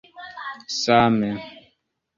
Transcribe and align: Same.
Same. 0.81 1.21